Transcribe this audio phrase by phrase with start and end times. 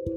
[0.00, 0.16] Hmm,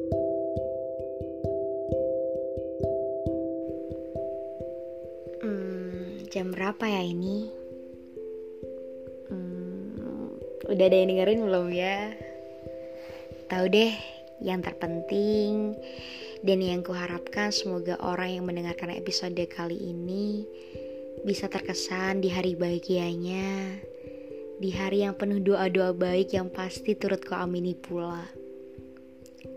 [6.32, 7.52] jam berapa ya ini?
[9.28, 10.40] Hmm,
[10.72, 12.16] udah ada yang dengerin belum ya?
[13.52, 13.92] Tahu deh,
[14.40, 15.76] yang terpenting
[16.48, 20.48] dan yang kuharapkan semoga orang yang mendengarkan episode kali ini
[21.28, 23.84] bisa terkesan di hari bahagianya,
[24.64, 28.43] di hari yang penuh doa-doa baik yang pasti turut kau amini pula.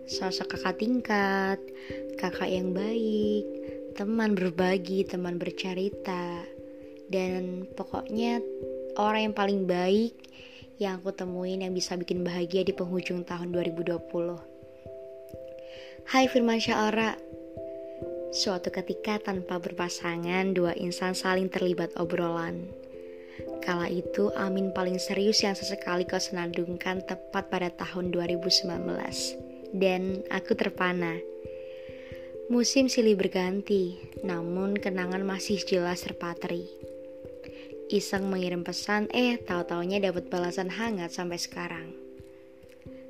[0.06, 1.58] Sosok kakak tingkat,
[2.14, 3.42] kakak yang baik,
[3.98, 6.46] teman berbagi, teman bercerita,
[7.10, 8.38] dan pokoknya
[9.02, 10.14] orang yang paling baik
[10.78, 13.98] yang aku temuin yang bisa bikin bahagia di penghujung tahun 2020.
[16.06, 17.18] Hai Firman Syara
[18.30, 22.70] Suatu ketika tanpa berpasangan Dua insan saling terlibat obrolan.
[23.58, 30.54] Kala itu Amin paling serius yang sesekali kau senandungkan Tepat pada tahun 2019 Dan aku
[30.58, 31.18] terpana
[32.46, 36.66] Musim silih berganti Namun kenangan masih jelas terpatri
[37.90, 42.06] Iseng mengirim pesan Eh tahu-taunya dapat balasan hangat sampai sekarang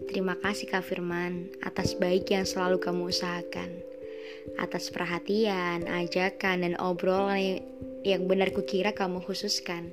[0.07, 3.71] Terima kasih Kak Firman atas baik yang selalu kamu usahakan.
[4.61, 7.65] Atas perhatian, ajakan, dan obrolan
[8.07, 9.91] yang benar kukira kamu khususkan.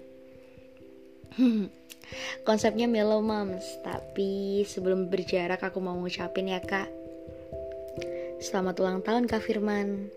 [2.43, 6.89] Konsepnya mellow moms, tapi sebelum berjarak aku mau ngucapin ya kak.
[8.43, 10.11] Selamat ulang tahun Kak Firman.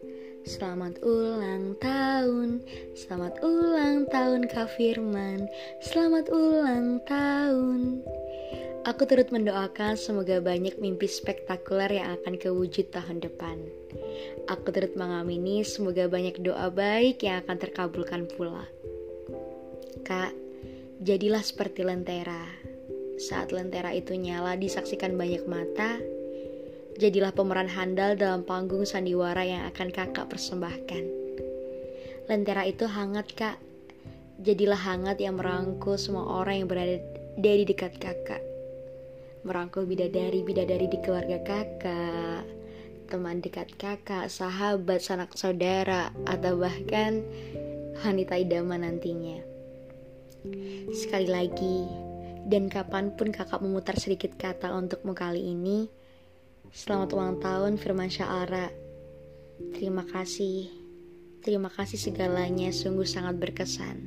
[0.46, 2.62] Selamat ulang tahun,
[2.94, 5.50] selamat ulang tahun Kak Firman.
[5.82, 8.06] Selamat ulang tahun.
[8.86, 13.58] Aku turut mendoakan semoga banyak mimpi spektakuler yang akan kewujud tahun depan.
[14.46, 18.62] Aku turut mengamini semoga banyak doa baik yang akan terkabulkan pula.
[20.06, 20.30] Kak,
[21.00, 22.44] jadilah seperti lentera.
[23.16, 26.00] Saat lentera itu nyala disaksikan banyak mata,
[27.00, 31.04] jadilah pemeran handal dalam panggung sandiwara yang akan kakak persembahkan.
[32.28, 33.56] Lentera itu hangat kak,
[34.40, 36.98] jadilah hangat yang merangkul semua orang yang berada
[37.36, 38.46] di dekat kakak
[39.46, 42.42] merangkul bidadari-bidadari di keluarga kakak,
[43.06, 47.22] teman dekat kakak, sahabat, sanak saudara, atau bahkan
[48.02, 49.55] wanita idaman nantinya.
[50.94, 51.86] Sekali lagi,
[52.46, 55.90] dan kapan pun kakak memutar sedikit kata untukmu kali ini,
[56.70, 58.70] selamat ulang tahun Firman Syahara.
[59.74, 60.70] Terima kasih,
[61.42, 63.98] terima kasih segalanya sungguh sangat berkesan.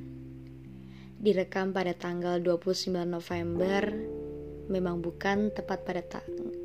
[1.19, 3.83] Direkam pada tanggal 29 November
[4.69, 6.05] memang bukan tepat pada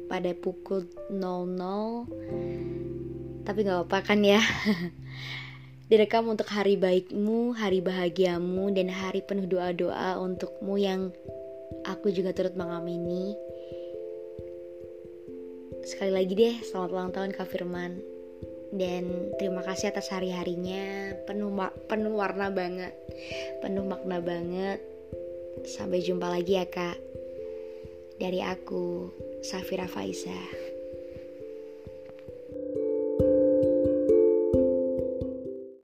[0.06, 2.06] pada pukul 00
[3.44, 4.40] tapi nggak apa kan ya
[5.84, 11.12] direkam untuk hari baikmu hari bahagiamu dan hari penuh doa-doa untukmu yang
[11.84, 13.36] aku juga turut mengamini.
[15.84, 18.00] Sekali lagi deh selamat ulang tahun Kak Firman.
[18.74, 21.14] Dan terima kasih atas hari-harinya.
[21.28, 21.52] Penuh
[21.86, 22.90] penuh warna banget.
[23.62, 24.82] Penuh makna banget.
[25.68, 26.98] Sampai jumpa lagi ya kak.
[28.18, 29.14] Dari aku,
[29.46, 30.73] Safira Faiza.